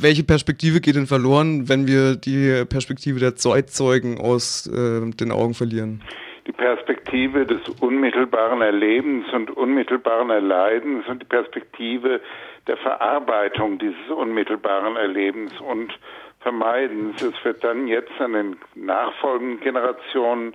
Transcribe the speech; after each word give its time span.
welche 0.00 0.24
Perspektive 0.24 0.80
geht 0.80 0.96
denn 0.96 1.06
verloren, 1.06 1.68
wenn 1.68 1.86
wir 1.86 2.16
die 2.16 2.64
Perspektive 2.64 3.18
der 3.18 3.36
Zeitzeugen 3.36 4.20
aus 4.20 4.66
äh, 4.66 5.10
den 5.10 5.32
Augen 5.32 5.54
verlieren? 5.54 6.02
Die 6.46 6.52
Perspektive 6.52 7.44
des 7.44 7.60
unmittelbaren 7.80 8.62
Erlebens 8.62 9.26
und 9.32 9.50
unmittelbaren 9.50 10.30
Erleidens 10.30 11.06
und 11.08 11.20
die 11.20 11.26
Perspektive 11.26 12.20
der 12.66 12.76
Verarbeitung 12.78 13.78
dieses 13.78 14.08
unmittelbaren 14.08 14.96
Erlebens 14.96 15.52
und 15.60 15.92
Vermeidens. 16.40 17.20
Es 17.20 17.44
wird 17.44 17.64
dann 17.64 17.88
jetzt 17.88 18.12
an 18.20 18.32
den 18.32 18.56
nachfolgenden 18.74 19.60
Generationen 19.60 20.54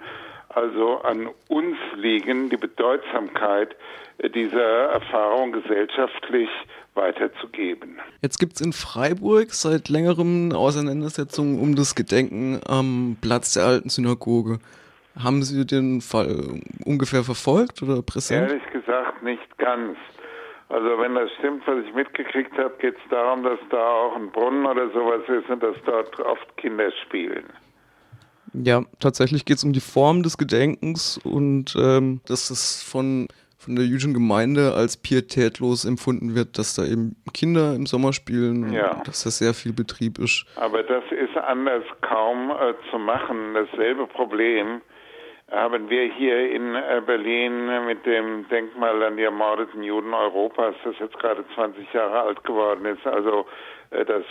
also 0.50 1.00
an 1.02 1.30
uns 1.48 1.78
liegen, 1.96 2.50
die 2.50 2.58
Bedeutsamkeit 2.58 3.76
dieser 4.34 4.92
Erfahrung 4.92 5.52
gesellschaftlich 5.52 6.50
weiterzugeben. 6.96 8.00
Jetzt 8.22 8.40
gibt 8.40 8.56
es 8.56 8.62
in 8.62 8.74
Freiburg 8.74 9.54
seit 9.54 9.90
längerem 9.90 10.52
Auseinandersetzungen 10.52 11.60
um 11.60 11.76
das 11.76 11.96
Gedenken 11.96 12.60
am 12.68 13.18
Platz 13.22 13.54
der 13.54 13.66
alten 13.66 13.90
Synagoge. 13.90 14.60
Haben 15.22 15.44
Sie 15.44 15.66
den 15.66 16.02
Fall 16.02 16.62
ungefähr 16.86 17.24
verfolgt 17.24 17.84
oder 17.84 18.02
präsent? 18.02 18.50
Ehrlich 18.50 18.72
gesagt 18.72 19.22
nicht 19.24 19.58
ganz. 19.58 19.98
Also 20.70 20.88
wenn 21.00 21.14
das 21.14 21.30
stimmt, 21.38 21.62
was 21.68 21.86
ich 21.86 21.94
mitgekriegt 21.94 22.58
habe, 22.58 22.74
geht 22.80 22.96
es 22.96 23.10
darum, 23.12 23.44
dass 23.44 23.60
da 23.70 23.78
auch 23.78 24.16
ein 24.16 24.32
Brunnen 24.32 24.66
oder 24.66 24.90
sowas 24.90 25.22
ist 25.28 25.48
und 25.50 25.62
dass 25.62 25.76
dort 25.86 26.20
oft 26.20 26.58
Kinder 26.58 26.92
spielen. 27.06 27.46
Ja, 28.54 28.84
tatsächlich 29.00 29.46
geht 29.46 29.58
es 29.58 29.64
um 29.64 29.74
die 29.74 29.80
Form 29.80 30.24
des 30.24 30.38
Gedenkens 30.38 31.20
und 31.24 31.76
ähm, 31.76 32.22
dass 32.26 32.50
es 32.50 32.82
von, 32.84 33.28
von 33.64 33.76
der 33.76 33.86
jüdischen 33.86 34.14
Gemeinde 34.14 34.74
als 34.76 34.98
pietätlos 34.98 35.86
empfunden 35.86 36.36
wird, 36.36 36.58
dass 36.58 36.76
da 36.76 36.84
eben 36.84 37.16
Kinder 37.34 37.74
im 37.76 37.86
Sommer 37.86 38.14
spielen, 38.14 38.74
ja. 38.74 39.02
dass 39.06 39.24
da 39.24 39.30
sehr 39.30 39.54
viel 39.54 39.74
Betrieb 39.74 40.20
ist. 40.20 40.46
Aber 40.56 40.84
das 40.84 41.04
ist 41.12 41.38
anders 41.38 41.84
kaum 42.02 42.52
äh, 42.52 42.74
zu 42.92 43.00
machen. 43.00 43.54
Dasselbe 43.54 44.08
Problem 44.08 44.82
haben 45.52 45.90
wir 45.90 46.12
hier 46.14 46.52
in 46.52 46.76
äh, 46.76 47.02
Berlin 47.06 47.86
mit 47.86 48.06
dem 48.06 48.48
Denkmal 48.50 49.02
an 49.04 49.18
die 49.18 49.24
ermordeten 49.24 49.84
Juden 49.84 50.14
Europas, 50.14 50.76
das 50.84 50.96
jetzt 51.00 51.18
gerade 51.20 51.46
20 51.56 51.94
Jahre 51.94 52.22
alt 52.22 52.44
geworden 52.44 52.86
ist, 52.86 53.06
also 53.06 53.46
äh, 53.92 54.04
das 54.04 54.24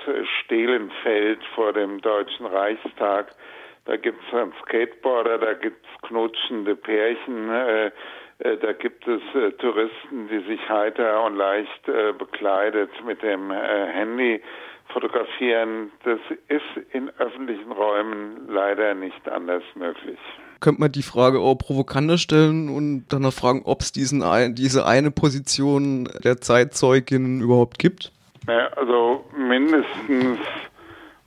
Stehlenfeld 0.45 1.41
vor 1.55 1.73
dem 1.73 2.01
Deutschen 2.01 2.47
Reichstag 2.47 3.35
da 3.85 3.97
gibt 3.97 4.21
es 4.33 4.59
Skateboarder, 4.63 5.39
da 5.39 5.55
gibt 5.55 5.85
es 5.85 6.09
knutschende 6.09 6.77
Pärchen, 6.77 7.51
äh, 7.51 7.91
da 8.61 8.73
gibt 8.73 9.07
es 9.07 9.21
äh, 9.35 9.53
Touristen, 9.53 10.29
die 10.29 10.41
sich 10.49 10.69
heiter 10.69 11.25
und 11.25 11.37
leicht 11.37 11.89
äh, 11.89 12.13
bekleidet 12.13 12.91
mit 13.07 13.23
dem 13.23 13.51
äh, 13.51 13.57
Handy 13.93 14.41
fotografieren. 14.93 15.91
Das 16.05 16.19
ist 16.49 16.93
in 16.93 17.11
öffentlichen 17.19 17.71
Räumen 17.71 18.49
leider 18.49 18.95
nicht 18.95 19.29
anders 19.29 19.63
möglich. 19.75 20.19
Könnte 20.61 20.81
man 20.81 20.93
die 20.93 21.03
Frage 21.03 21.41
auch 21.41 21.55
provokanter 21.55 22.19
stellen 22.19 22.69
und 22.69 23.07
dann 23.09 23.23
noch 23.23 23.33
fragen, 23.33 23.63
ob 23.65 23.81
es 23.81 23.93
diesen 23.93 24.23
diese 24.55 24.87
eine 24.87 25.11
Position 25.11 26.09
der 26.23 26.39
Zeitzeugin 26.39 27.41
überhaupt 27.41 27.79
gibt? 27.79 28.13
Also 28.77 29.25
mindestens 29.37 30.39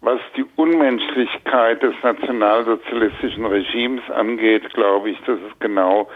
was 0.06 0.20
die 0.38 0.46
Unmenschlichkeit 0.56 1.82
des 1.82 1.96
nationalsozialistischen 2.04 3.46
Regimes 3.46 4.04
angeht, 4.12 4.72
glaube 4.74 5.10
ich, 5.10 5.20
dass 5.22 5.40
es 5.40 5.60
genau 5.60 6.08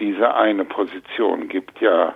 diese 0.00 0.34
eine 0.34 0.64
Position 0.64 1.48
gibt. 1.48 1.80
Ja, 1.80 2.14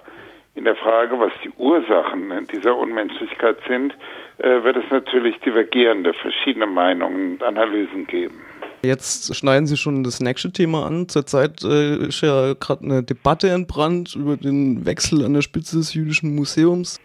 in 0.55 0.65
der 0.65 0.77
Frage, 0.77 1.19
was 1.19 1.33
die 1.45 1.51
Ursachen 1.59 2.47
dieser 2.53 2.77
Unmenschlichkeit 2.77 3.59
sind, 3.69 3.95
äh, 4.39 4.63
wird 4.63 4.77
es 4.77 4.91
natürlich 4.91 5.39
divergierende, 5.41 6.15
verschiedene 6.15 6.67
Meinungen 6.67 7.33
und 7.35 7.43
Analysen 7.43 8.07
geben. 8.07 8.41
Jetzt 8.83 9.35
schneiden 9.35 9.67
Sie 9.67 9.77
schon 9.77 10.05
das 10.05 10.21
nächste 10.21 10.53
Thema 10.53 10.87
an. 10.87 11.09
Zurzeit 11.09 11.63
äh, 11.65 11.97
ist 12.07 12.21
ja 12.23 12.55
gerade 12.55 12.85
eine 12.85 13.03
Debatte 13.03 13.51
entbrannt 13.51 14.15
über 14.15 14.37
den 14.37 14.87
Wechsel 14.87 15.25
an 15.25 15.35
der 15.35 15.43
Spitze 15.43 15.77
des 15.77 15.93
Jüdischen 15.95 16.35
Museums. 16.35 17.01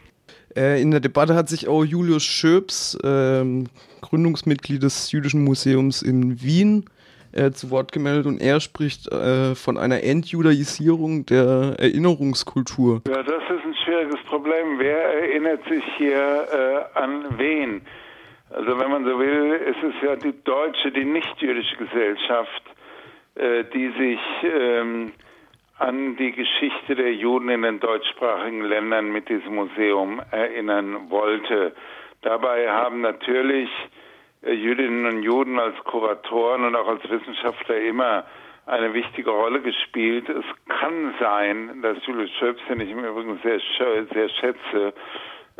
Äh, 0.55 0.81
in 0.81 0.91
der 0.91 0.99
Debatte 0.99 1.35
hat 1.35 1.49
sich 1.49 1.67
auch 1.67 1.83
Julius 1.83 2.23
Schöps, 2.23 2.97
ähm, 3.03 3.67
Gründungsmitglied 4.01 4.83
des 4.83 5.11
Jüdischen 5.11 5.43
Museums 5.43 6.01
in 6.01 6.41
Wien, 6.41 6.85
äh, 7.33 7.51
zu 7.51 7.71
Wort 7.71 7.91
gemeldet 7.91 8.25
und 8.25 8.41
er 8.41 8.59
spricht 8.59 9.11
äh, 9.11 9.55
von 9.55 9.77
einer 9.77 10.03
Entjudaisierung 10.03 11.25
der 11.25 11.75
Erinnerungskultur. 11.77 13.01
Ja, 13.07 13.23
das 13.23 13.43
ist 13.43 13.65
ein 13.65 13.75
schwieriges 13.83 14.19
Problem. 14.27 14.79
Wer 14.79 14.97
erinnert 14.97 15.63
sich 15.67 15.83
hier 15.97 16.87
äh, 16.95 16.99
an 16.99 17.25
wen? 17.37 17.81
Also 18.49 18.77
wenn 18.77 18.91
man 18.91 19.05
so 19.05 19.17
will, 19.17 19.53
ist 19.53 19.81
es 19.81 19.93
ja 20.01 20.15
die 20.15 20.33
deutsche, 20.43 20.91
die 20.91 21.05
nicht-jüdische 21.05 21.77
Gesellschaft, 21.77 22.63
äh, 23.35 23.63
die 23.73 23.89
sich 23.97 24.19
ähm, 24.43 25.13
an 25.79 26.17
die 26.17 26.31
Geschichte 26.31 26.95
der 26.95 27.13
Juden 27.13 27.49
in 27.49 27.61
den 27.61 27.79
deutschsprachigen 27.79 28.61
Ländern 28.61 29.11
mit 29.11 29.29
diesem 29.29 29.55
Museum 29.55 30.21
erinnern 30.31 31.09
wollte. 31.09 31.73
Dabei 32.21 32.69
haben 32.69 33.01
natürlich 33.01 33.69
Jüdinnen 34.43 35.05
und 35.05 35.23
Juden 35.23 35.59
als 35.59 35.75
Kuratoren 35.83 36.65
und 36.65 36.75
auch 36.75 36.87
als 36.87 37.07
Wissenschaftler 37.09 37.79
immer 37.81 38.25
eine 38.65 38.93
wichtige 38.93 39.29
Rolle 39.29 39.61
gespielt. 39.61 40.29
Es 40.29 40.45
kann 40.67 41.13
sein, 41.19 41.81
dass 41.81 41.97
Julius 42.05 42.31
Schöps, 42.39 42.61
den 42.69 42.79
ich 42.81 42.89
im 42.89 43.03
Übrigen 43.03 43.39
sehr, 43.43 43.59
sehr 44.13 44.29
schätze, 44.29 44.93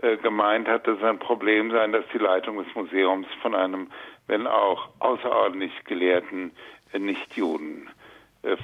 äh, 0.02 0.18
gemeint 0.18 0.68
hat, 0.68 0.88
dass 0.88 0.98
es 0.98 1.04
ein 1.04 1.20
Problem 1.20 1.72
sein, 1.72 1.92
dass 1.92 2.06
die 2.14 2.18
Leitung 2.18 2.58
des 2.58 2.74
Museums 2.74 3.28
von 3.42 3.54
einem, 3.54 3.88
wenn 4.28 4.48
auch 4.48 4.90
außerordentlich 5.00 5.72
gelehrten 5.86 6.52
äh, 6.94 7.00
Nichtjuden 7.00 7.90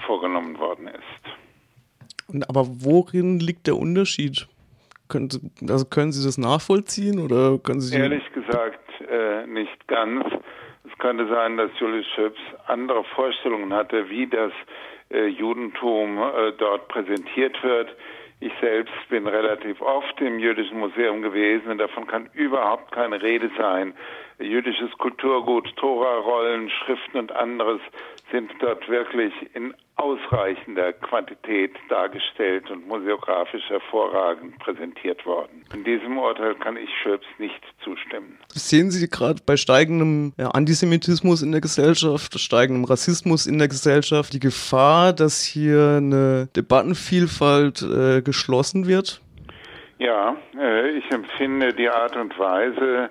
vorgenommen 0.07 0.57
worden 0.57 0.88
ist. 0.88 2.47
Aber 2.49 2.66
worin 2.67 3.39
liegt 3.39 3.67
der 3.67 3.78
Unterschied? 3.78 4.47
Können 5.07 5.29
Sie, 5.29 5.51
also 5.69 5.85
können 5.85 6.11
Sie 6.11 6.25
das 6.25 6.39
nachvollziehen 6.39 7.19
oder 7.19 7.59
können 7.59 7.79
Sie 7.79 7.95
ehrlich 7.95 8.23
gesagt 8.34 8.87
äh, 9.09 9.47
nicht 9.47 9.88
ganz. 9.88 10.25
Es 10.90 10.97
könnte 11.00 11.28
sein, 11.28 11.57
dass 11.57 11.72
Julius 11.79 12.06
Schöps 12.16 12.40
andere 12.68 13.03
Vorstellungen 13.03 13.73
hatte, 13.73 14.09
wie 14.09 14.28
das 14.28 14.51
äh, 15.12 15.28
Judentum 15.28 16.18
äh, 16.18 16.53
dort 16.57 16.88
präsentiert 16.88 17.62
wird. 17.63 17.96
Ich 18.40 18.53
selbst 18.62 18.94
bin 19.09 19.25
relativ 19.28 19.81
oft 19.81 20.22
im 20.22 20.40
Jüdischen 20.40 20.79
Museum 20.79 21.22
gewesen 21.22 21.72
und 21.72 21.79
davon 21.79 22.06
kann 22.06 22.29
überhaupt 22.34 22.91
keine 22.91 23.22
Rede 23.22 23.50
sein. 23.57 23.94
Jüdisches 24.40 24.92
Kulturgut, 25.00 25.75
Tora-Rollen, 25.78 26.70
Schriften 26.70 27.18
und 27.18 27.31
anderes 27.31 27.81
sind 28.31 28.52
dort 28.59 28.88
wirklich 28.88 29.34
in 29.53 29.74
ausreichender 29.96 30.94
Quantität 30.94 31.72
dargestellt 31.90 32.70
und 32.70 32.88
museografisch 32.88 33.68
hervorragend 33.68 34.59
präsentiert 34.59 35.26
worden. 35.26 35.64
In 35.74 35.84
diesem 35.84 36.20
Urteil 36.20 36.53
kann 36.56 36.78
ich 36.78 36.90
Schöps 37.02 37.26
nicht 37.40 37.62
zustimmen. 37.84 38.38
Sehen 38.50 38.92
Sie 38.92 39.09
gerade 39.09 39.42
bei 39.44 39.58
steigendem 39.58 40.34
Antisemitismus 40.38 41.42
in 41.42 41.52
der 41.52 41.62
Gesellschaft, 41.62 42.40
steigendem 42.40 42.86
Rassismus 42.86 43.47
in 43.47 43.58
der 43.58 43.70
Gesellschaft 43.70 44.34
die 44.34 44.40
Gefahr, 44.40 45.14
dass 45.14 45.42
hier 45.44 45.96
eine 45.97 46.47
Debattenvielfalt 46.56 47.81
äh, 47.81 48.22
geschlossen 48.22 48.88
wird? 48.88 49.22
Ja, 49.97 50.38
äh, 50.59 50.92
ich 50.92 51.09
empfinde 51.12 51.74
die 51.74 51.90
Art 51.90 52.16
und 52.16 52.38
Weise, 52.38 53.09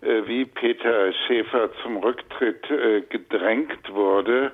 wie 0.00 0.44
Peter 0.44 1.12
Schäfer 1.26 1.70
zum 1.82 1.96
Rücktritt 1.98 2.70
äh, 2.70 3.02
gedrängt 3.02 3.92
wurde, 3.92 4.52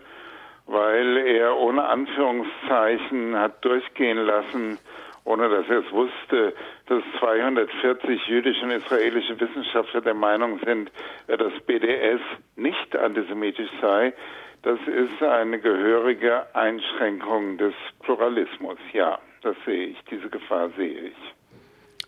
weil 0.66 1.19
er 1.19 1.56
ohne 1.56 1.84
Anführungszeichen 1.84 3.37
hat 3.37 3.65
durchgehen 3.65 4.19
lassen, 4.19 4.78
ohne 5.25 5.49
dass 5.49 5.69
er 5.69 5.78
es 5.78 5.93
wusste, 5.93 6.55
dass 6.87 7.03
240 7.19 8.27
jüdische 8.27 8.65
und 8.65 8.71
israelische 8.71 9.38
Wissenschaftler 9.38 10.00
der 10.00 10.15
Meinung 10.15 10.60
sind, 10.65 10.91
äh, 11.26 11.37
dass 11.37 11.52
BDS 11.67 12.20
nicht 12.56 12.97
antisemitisch 12.97 13.70
sei. 13.81 14.14
Das 14.62 14.79
ist 14.87 15.23
eine 15.23 15.58
gehörige 15.58 16.47
Einschränkung 16.55 17.58
des 17.58 17.75
Pluralismus. 18.00 18.79
Ja, 18.94 19.19
das 19.43 19.56
sehe 19.67 19.88
ich, 19.88 19.99
diese 20.11 20.31
Gefahr 20.31 20.70
sehe 20.70 21.08
ich. 21.08 21.35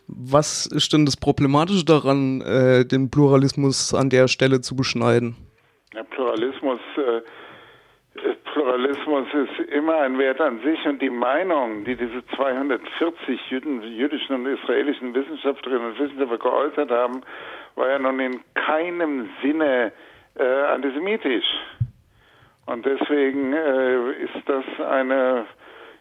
Was 0.09 0.67
ist 0.67 0.93
denn 0.93 1.05
das 1.05 1.17
Problematische 1.17 1.85
daran, 1.85 2.41
äh, 2.41 2.85
den 2.85 3.11
Pluralismus 3.11 3.93
an 3.93 4.09
der 4.11 4.29
Stelle 4.29 4.61
zu 4.61 4.77
beschneiden? 4.77 5.37
Der 5.95 6.05
Pluralismus 6.05 6.81
äh, 6.97 7.23
Pluralismus 8.57 9.27
ist 9.35 9.69
immer 9.69 9.99
ein 9.99 10.19
Wert 10.19 10.41
an 10.41 10.61
sich 10.63 10.83
und 10.87 11.03
die 11.03 11.11
Meinung, 11.11 11.85
die 11.85 11.95
diese 11.95 12.25
240 12.37 13.51
Jüden, 13.51 13.83
jüdischen 13.83 14.35
und 14.35 14.47
israelischen 14.47 15.15
Wissenschaftlerinnen 15.15 15.93
und 15.93 15.99
Wissenschaftler 15.99 16.39
geäußert 16.39 16.91
haben, 16.91 17.21
war 17.75 17.91
ja 17.91 17.99
nun 17.99 18.19
in 18.19 18.41
keinem 18.55 19.29
Sinne 19.43 19.93
äh, 20.37 20.43
antisemitisch. 20.43 21.45
Und 22.65 22.87
deswegen 22.87 23.53
äh, 23.53 24.13
ist 24.25 24.43
das 24.47 24.65
eine 24.89 25.45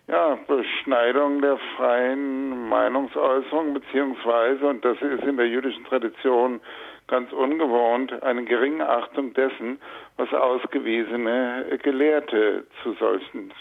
ja, 0.08 0.38
Beschneidung 0.48 1.42
der 1.42 1.58
freien 1.76 2.70
Meinungsäußerung, 2.70 3.74
beziehungsweise, 3.74 4.68
und 4.68 4.86
das 4.86 5.02
ist 5.02 5.24
in 5.24 5.38
der 5.38 5.48
jüdischen 5.48 5.84
Tradition 5.86 6.62
ganz 7.08 7.32
ungewohnt 7.32 8.24
eine 8.24 8.44
geringe 8.46 8.88
Achtung 8.88 9.34
dessen, 9.34 9.80
was 10.18 10.32
ausgewiesene 10.34 11.78
Gelehrte 11.84 12.66
zu 12.84 12.94
solchen 12.94 13.52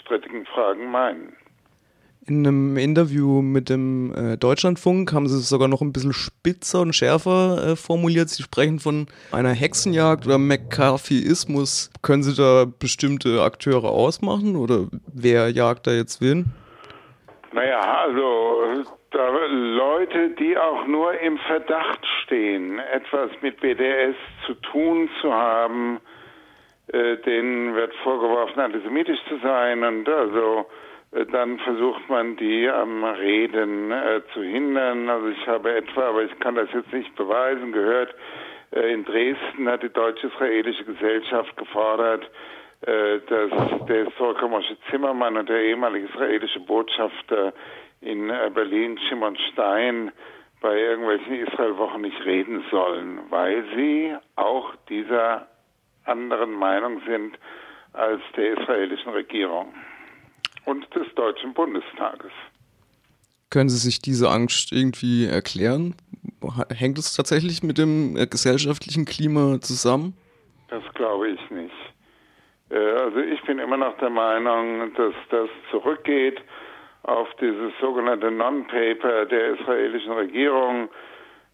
strittigen 0.00 0.44
Fragen 0.46 0.90
meinen. 0.90 1.36
In 2.26 2.46
einem 2.46 2.78
Interview 2.78 3.42
mit 3.42 3.68
dem 3.68 4.14
äh, 4.14 4.38
Deutschlandfunk 4.38 5.12
haben 5.12 5.26
sie 5.28 5.36
es 5.36 5.50
sogar 5.50 5.68
noch 5.68 5.82
ein 5.82 5.92
bisschen 5.92 6.14
spitzer 6.14 6.80
und 6.80 6.94
schärfer 6.94 7.72
äh, 7.72 7.76
formuliert. 7.76 8.30
Sie 8.30 8.42
sprechen 8.42 8.78
von 8.78 9.08
einer 9.30 9.50
Hexenjagd 9.50 10.24
oder 10.24 10.38
McCarthyismus. 10.38 11.90
Können 12.00 12.22
Sie 12.22 12.34
da 12.34 12.64
bestimmte 12.64 13.42
Akteure 13.42 13.90
ausmachen 13.90 14.56
oder 14.56 14.86
wer 15.12 15.50
jagt 15.50 15.86
da 15.86 15.90
jetzt 15.90 16.22
wen? 16.22 16.54
Naja, 17.52 17.80
also 17.80 18.54
Leute, 19.46 20.30
die 20.30 20.56
auch 20.56 20.86
nur 20.86 21.20
im 21.20 21.36
Verdacht 21.38 22.06
stehen, 22.22 22.78
etwas 22.78 23.30
mit 23.42 23.60
BDS 23.60 24.16
zu 24.46 24.54
tun 24.54 25.10
zu 25.20 25.30
haben, 25.30 26.00
äh, 26.88 27.16
denen 27.18 27.74
wird 27.74 27.94
vorgeworfen, 28.02 28.60
antisemitisch 28.60 29.20
zu 29.28 29.38
sein 29.42 29.84
und 29.84 30.08
also 30.08 30.66
dann 31.30 31.58
versucht 31.60 32.08
man 32.08 32.36
die 32.36 32.68
am 32.68 33.04
Reden 33.04 33.92
äh, 33.92 34.20
zu 34.32 34.42
hindern. 34.42 35.08
Also 35.08 35.28
ich 35.28 35.46
habe 35.46 35.74
etwa, 35.76 36.08
aber 36.08 36.24
ich 36.24 36.38
kann 36.40 36.56
das 36.56 36.68
jetzt 36.72 36.92
nicht 36.92 37.14
beweisen, 37.14 37.70
gehört, 37.70 38.14
äh, 38.72 38.92
in 38.92 39.04
Dresden 39.04 39.68
hat 39.68 39.84
die 39.84 39.92
deutsch-israelische 39.92 40.84
Gesellschaft 40.84 41.56
gefordert, 41.56 42.28
äh, 42.80 43.20
dass 43.28 43.86
der 43.86 44.06
Historiker 44.06 44.48
Moshe 44.48 44.76
Zimmermann 44.90 45.36
und 45.36 45.48
der 45.48 45.62
ehemalige 45.62 46.06
israelische 46.06 46.60
Botschafter 46.60 47.52
in 48.00 48.30
äh, 48.30 48.50
Berlin, 48.52 48.98
Shimon 49.08 49.36
Stein, 49.52 50.10
bei 50.60 50.76
irgendwelchen 50.76 51.34
Israelwochen 51.46 52.02
nicht 52.02 52.24
reden 52.24 52.64
sollen, 52.70 53.20
weil 53.30 53.64
sie 53.76 54.16
auch 54.34 54.74
dieser 54.88 55.46
anderen 56.06 56.52
Meinung 56.52 57.02
sind 57.06 57.38
als 57.92 58.20
der 58.36 58.58
israelischen 58.58 59.12
Regierung 59.12 59.72
und 60.66 60.86
des 60.94 61.06
Deutschen 61.14 61.54
Bundestages. 61.54 62.32
Können 63.50 63.68
Sie 63.68 63.78
sich 63.78 64.00
diese 64.00 64.30
Angst 64.30 64.72
irgendwie 64.72 65.26
erklären? 65.26 65.94
Hängt 66.74 66.98
es 66.98 67.14
tatsächlich 67.14 67.62
mit 67.62 67.78
dem 67.78 68.16
äh, 68.16 68.26
gesellschaftlichen 68.26 69.04
Klima 69.04 69.60
zusammen? 69.60 70.14
Das 70.68 70.82
glaube 70.94 71.28
ich 71.30 71.50
nicht. 71.50 71.74
Äh, 72.70 72.76
also 72.76 73.18
ich 73.20 73.40
bin 73.42 73.58
immer 73.58 73.76
noch 73.76 73.96
der 73.98 74.10
Meinung, 74.10 74.92
dass 74.94 75.14
das 75.30 75.48
zurückgeht 75.70 76.40
auf 77.04 77.28
dieses 77.40 77.72
sogenannte 77.80 78.30
Non-Paper 78.30 79.26
der 79.26 79.54
israelischen 79.54 80.12
Regierung 80.12 80.88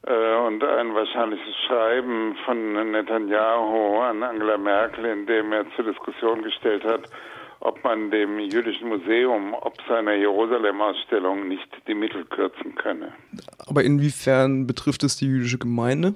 äh, 0.06 0.36
und 0.46 0.64
ein 0.64 0.94
wahrscheinliches 0.94 1.54
Schreiben 1.66 2.36
von 2.44 2.92
Netanyahu 2.92 3.98
an 3.98 4.22
Angela 4.22 4.56
Merkel, 4.56 5.04
in 5.04 5.26
dem 5.26 5.52
er 5.52 5.66
zur 5.76 5.84
Diskussion 5.84 6.42
gestellt 6.42 6.84
hat, 6.84 7.02
ob 7.60 7.84
man 7.84 8.10
dem 8.10 8.38
Jüdischen 8.38 8.88
Museum, 8.88 9.54
ob 9.54 9.74
seiner 9.86 10.14
Jerusalem-Ausstellung 10.14 11.46
nicht 11.48 11.68
die 11.86 11.94
Mittel 11.94 12.24
kürzen 12.24 12.74
könne. 12.74 13.12
Aber 13.66 13.84
inwiefern 13.84 14.66
betrifft 14.66 15.02
es 15.04 15.16
die 15.16 15.26
jüdische 15.26 15.58
Gemeinde? 15.58 16.14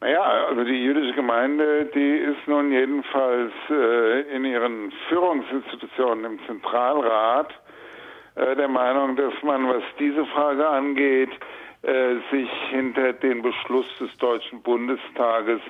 Naja, 0.00 0.46
also 0.48 0.64
die 0.64 0.82
jüdische 0.84 1.14
Gemeinde, 1.14 1.88
die 1.94 2.16
ist 2.16 2.46
nun 2.46 2.72
jedenfalls 2.72 3.52
äh, 3.70 4.36
in 4.36 4.44
ihren 4.44 4.92
Führungsinstitutionen 5.08 6.24
im 6.24 6.38
Zentralrat 6.46 7.54
äh, 8.34 8.56
der 8.56 8.68
Meinung, 8.68 9.16
dass 9.16 9.34
man, 9.42 9.68
was 9.68 9.84
diese 10.00 10.26
Frage 10.26 10.68
angeht, 10.68 11.30
äh, 11.82 12.16
sich 12.30 12.50
hinter 12.70 13.12
den 13.12 13.42
Beschluss 13.42 13.86
des 14.00 14.14
Deutschen 14.18 14.60
Bundestages 14.62 15.60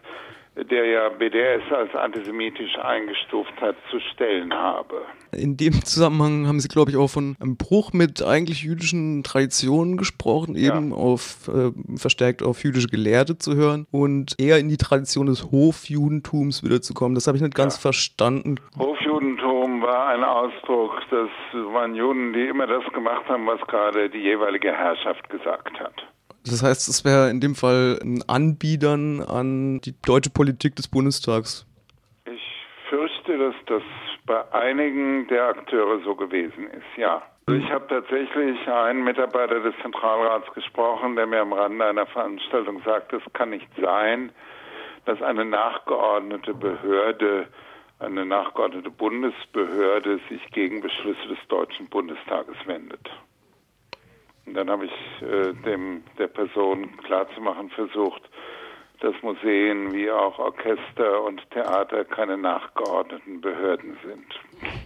der 0.56 0.84
ja 0.86 1.08
BDS 1.08 1.62
als 1.72 1.94
antisemitisch 1.94 2.78
eingestuft 2.78 3.52
hat, 3.60 3.76
zu 3.90 3.98
stellen 4.12 4.52
habe. 4.52 5.02
In 5.32 5.56
dem 5.56 5.72
Zusammenhang 5.84 6.46
haben 6.46 6.60
Sie, 6.60 6.68
glaube 6.68 6.90
ich, 6.90 6.96
auch 6.98 7.08
von 7.08 7.36
einem 7.40 7.56
Bruch 7.56 7.92
mit 7.94 8.22
eigentlich 8.22 8.62
jüdischen 8.62 9.22
Traditionen 9.22 9.96
gesprochen, 9.96 10.54
eben 10.56 10.90
ja. 10.90 10.96
auf 10.96 11.48
äh, 11.48 11.70
verstärkt 11.96 12.42
auf 12.42 12.62
jüdische 12.64 12.88
Gelehrte 12.88 13.38
zu 13.38 13.54
hören 13.54 13.86
und 13.90 14.34
eher 14.38 14.58
in 14.58 14.68
die 14.68 14.76
Tradition 14.76 15.26
des 15.26 15.50
Hofjudentums 15.50 16.62
wiederzukommen. 16.62 17.14
Das 17.14 17.26
habe 17.26 17.38
ich 17.38 17.42
nicht 17.42 17.54
ganz 17.54 17.76
ja. 17.76 17.80
verstanden. 17.80 18.56
Hofjudentum 18.78 19.80
war 19.80 20.08
ein 20.08 20.22
Ausdruck, 20.22 21.00
das 21.10 21.30
waren 21.72 21.94
Juden, 21.94 22.34
die 22.34 22.46
immer 22.46 22.66
das 22.66 22.84
gemacht 22.92 23.26
haben, 23.28 23.46
was 23.46 23.60
gerade 23.68 24.10
die 24.10 24.18
jeweilige 24.18 24.70
Herrschaft 24.70 25.30
gesagt 25.30 25.80
hat. 25.80 26.01
Das 26.44 26.62
heißt, 26.62 26.88
es 26.88 27.04
wäre 27.04 27.30
in 27.30 27.40
dem 27.40 27.54
Fall 27.54 27.98
ein 28.02 28.22
Anbiedern 28.26 29.20
an 29.20 29.80
die 29.80 29.94
deutsche 30.02 30.30
Politik 30.30 30.74
des 30.76 30.88
Bundestags. 30.88 31.66
Ich 32.24 32.42
fürchte, 32.88 33.38
dass 33.38 33.54
das 33.66 33.82
bei 34.26 34.52
einigen 34.52 35.28
der 35.28 35.48
Akteure 35.48 36.00
so 36.04 36.14
gewesen 36.14 36.66
ist, 36.68 36.96
ja. 36.96 37.22
Also 37.46 37.60
ich 37.60 37.70
habe 37.70 37.86
tatsächlich 37.88 38.68
einen 38.68 39.04
Mitarbeiter 39.04 39.60
des 39.60 39.74
Zentralrats 39.82 40.52
gesprochen, 40.54 41.16
der 41.16 41.26
mir 41.26 41.40
am 41.40 41.52
Rande 41.52 41.84
einer 41.84 42.06
Veranstaltung 42.06 42.80
sagt, 42.84 43.12
es 43.12 43.22
kann 43.32 43.50
nicht 43.50 43.68
sein, 43.80 44.30
dass 45.04 45.20
eine 45.22 45.44
nachgeordnete 45.44 46.54
Behörde, 46.54 47.48
eine 47.98 48.24
nachgeordnete 48.24 48.90
Bundesbehörde 48.90 50.20
sich 50.28 50.44
gegen 50.52 50.80
Beschlüsse 50.80 51.28
des 51.28 51.38
Deutschen 51.48 51.88
Bundestages 51.88 52.56
wendet. 52.66 53.10
Und 54.46 54.54
dann 54.54 54.70
habe 54.70 54.86
ich 54.86 55.22
äh, 55.22 55.52
dem 55.64 56.02
der 56.18 56.26
Person 56.26 56.96
klarzumachen 56.98 57.70
versucht, 57.70 58.22
dass 59.00 59.14
Museen 59.22 59.92
wie 59.92 60.10
auch 60.10 60.38
Orchester 60.38 61.22
und 61.22 61.42
Theater 61.50 62.04
keine 62.04 62.38
nachgeordneten 62.38 63.40
Behörden 63.40 63.96
sind. 64.04 64.81